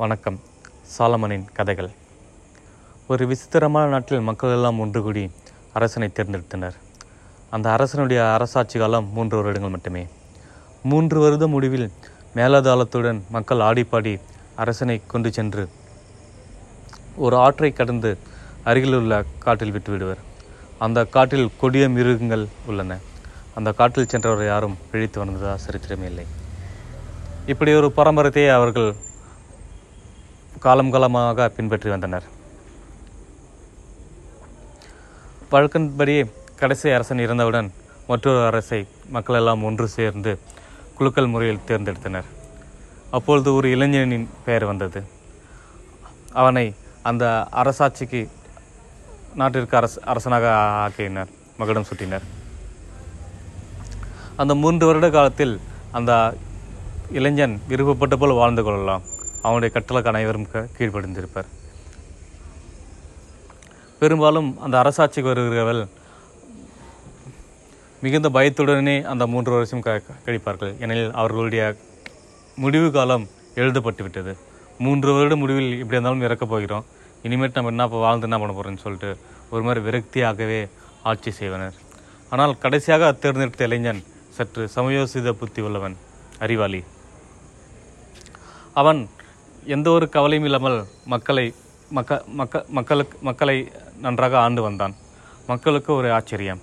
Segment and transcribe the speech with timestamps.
[0.00, 0.40] வணக்கம்.
[0.98, 1.90] சாலமனின் கதைகள்.
[3.06, 5.30] ஒரு விசித்திரமான நாட்டில் மக்கள் எல்லாம் ஒன்று கூடி
[5.72, 6.72] அரசனை தேர்ந்தெடுத்தனர்.
[7.50, 10.06] அந்த அரசனுடைய அரசாட்சி காலம் மூன்று வருடங்கள் மட்டுமே.
[10.82, 11.92] மூன்று வருட முடிவில்
[12.34, 14.20] மேலதாளத்துடன் மக்கள் ஆடிப்பாடி
[14.56, 15.68] அரசனை கொண்டு சென்று
[17.16, 18.18] ஒரு ஆற்றை கடந்து
[18.64, 20.18] அருகிலுள்ள காட்டில் விட்டுவிடுவர்
[20.78, 22.98] அந்த காட்டில் கொடிய மிருகங்கள் உள்ளன.
[23.54, 26.26] அந்த காட்டில் சென்றவர் யாரும் பிழைத்து வந்ததா சரித்திரமே இல்லை.
[27.46, 29.08] இப்படி ஒரு பரம்பரத்தையே அவர்கள்
[30.64, 32.24] காலம் காலமாக பின்பற்றி வந்தனர்.
[35.52, 36.14] வழக்கின்படி
[36.60, 37.68] கடைசி அரசன் இறந்தவுடன்
[38.08, 38.80] மற்றொரு அரசை
[39.14, 40.32] மக்கள் எல்லாம் ஒன்று சேர்ந்து
[40.96, 42.28] குலுக்கல் முறையில் தேர்ந்தெடுத்தனர்.
[43.16, 45.00] அப்பொழுது ஒரு இளைஞனின் பெயர் வந்தது.
[46.42, 46.66] அவனை
[47.10, 47.24] அந்த
[47.62, 48.20] அரசாட்சிக்கு
[49.40, 50.46] நாட்டிற்கு அரச அரசனாக
[50.84, 51.30] ஆக்கினர்.
[51.60, 52.26] மகுடம் சுட்டினர்.
[54.36, 55.54] அந்த மூன்று வருட காலத்தில்
[55.98, 56.12] அந்த
[57.18, 59.06] இளைஞன் விருப்பப்பட்ட போல் வாழ்ந்து கொள்ளலாம்.
[59.42, 60.68] அவனுடைய கட்டளைக்கு அனைவரும் க-
[63.98, 65.86] பெரும்பாலும் அந்த அரசாட்சிக்கு வருகிறவர்கள்
[68.00, 70.80] மிகுந்த பயத்துடனே அந்த மூன்று வருஷம் க கழிப்பார்கள்.
[70.80, 71.76] ஏனெனில் அவர்களுடைய
[72.56, 74.36] முடிவு காலம் எழுதப்பட்டு விட்டது
[74.78, 76.84] மூன்று வருட முடிவில் இப்படி இருந்தாலும் இறக்கப் போகிறோம்.
[77.22, 79.18] இனிமேட்டு நம்ம என்ன இப்போ வாழ்ந்து என்ன பண்ண போகிறோம்னு சொல்லிட்டு
[79.50, 80.68] ஒரு மாதிரி விரக்தியாகவே
[81.02, 81.74] ஆட்சி செய்வனர்.
[82.30, 85.96] ஆனால் கடைசியாக தேர்ந்தெடுத்த இளைஞன் சற்று சமயோசித புத்தி உள்ளவன்
[86.38, 86.84] அறிவாளி.
[88.74, 89.08] அவன்
[89.64, 91.54] எந்த ஒரு கவலையும் இல்லாமல் மக்களை
[91.90, 94.94] மக்க மக்க மக்களுக்கு மக்களை நன்றாக ஆண்டு வந்தான்.
[95.46, 96.60] மக்களுக்கு ஒரு ஆச்சரியம்.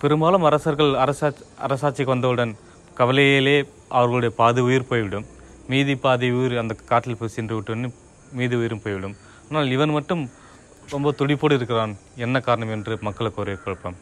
[0.00, 2.56] பெரும்பாலும் அரசர்கள் அரசாட்சி அரசாட்சிக்கு வந்தவுடன்
[2.94, 3.56] கவலையிலே
[3.88, 5.26] அவர்களுடைய பாதி உயிர் போய்விடும்.
[5.68, 7.94] மீதி பாதி உயிர் அந்த காட்டில் போய் சென்று விட்டோன்னு
[8.32, 9.16] மீதி உயிரும் போய்விடும்.
[9.48, 10.30] ஆனால் இவன் மட்டும்
[10.90, 11.96] ரொம்ப துடிப்போடு இருக்கிறான்.
[12.16, 13.96] என்ன காரணம் என்று மக்களுக்கு ஒரு குழப்பம்.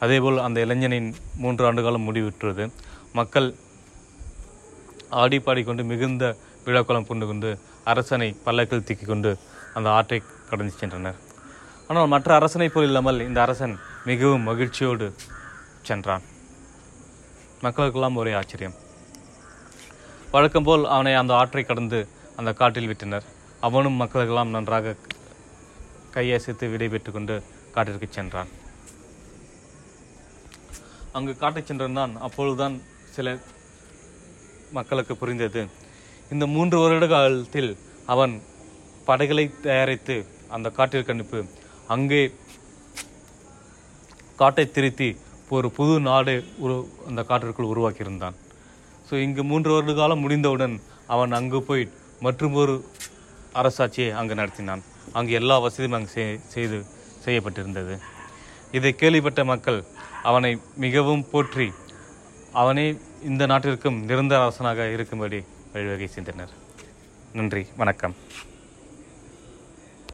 [0.00, 2.70] அதேபோல் அந்த இளைஞனின் மூன்று ஆண்டு காலம் முடிவுற்றது.
[3.12, 3.54] மக்கள்
[5.10, 7.50] ஆடி பாடிக்கொண்டு மிகுந்த விழாக்குளம் பூண்டு கொண்டு
[7.84, 9.38] அரசனை பல்லக்கில் தூக்கி கொண்டு
[9.74, 11.18] அந்த ஆற்றை கடந்து சென்றனர்.
[11.88, 15.14] ஆனால் மற்ற அரசனைப் போல் இல்லாமல் இந்த அரசன் மிகவும் மகிழ்ச்சியோடு
[15.82, 16.22] சென்றான்.
[17.62, 18.74] மக்களுக்கெல்லாம் ஒரே ஆச்சரியம்.
[20.30, 23.24] வழக்கம் போல் அவனை அந்த ஆற்றை கடந்து அந்த காட்டில் விட்டனர்.
[23.60, 24.96] அவனும் மக்களுக்கெல்லாம் நன்றாக
[26.14, 27.42] கையசைத்து விடைபெற்று கொண்டு
[27.74, 28.50] காட்டிற்கு சென்றான்.
[31.12, 33.38] அங்கு காட்டை சென்றிருந்தான் அப்பொழுதுதான் சில
[34.72, 35.66] மக்களுக்கு புரிந்தது.
[36.32, 38.42] இந்த மூன்று வருட காலத்தில் அவன்
[39.04, 41.44] படைகளை தயாரித்து அந்த காட்டிற்கு அனுப்பு
[41.88, 42.32] அங்கே
[44.36, 45.16] காட்டை திருத்தி
[45.48, 48.34] ஒரு புது நாடு உரு அந்த காட்டிற்குள் உருவாக்கியிருந்தான்.
[49.10, 51.90] ஸோ இங்கு மூன்று வருட காலம் முடிந்தவுடன் அவன் அங்கு போய்
[52.20, 52.84] மற்றும் ஒரு
[53.54, 54.82] அரசாட்சியை அங்கு நடத்தினான்.
[55.12, 56.84] அங்கு எல்லா வசதியும் அங்கு செய்- செய்து
[57.24, 57.98] செய்யப்பட்டிருந்தது.
[58.72, 59.84] இதை கேள்விப்பட்ட மக்கள்
[60.22, 61.72] அவனை மிகவும் போற்றி
[62.52, 66.48] அவனே இந்த நாட்டிற்கும் நிரந்தர அரசனாக இருக்கும்படி வழிவகை செய்தனர்.
[67.32, 68.14] நன்றி வணக்கம்.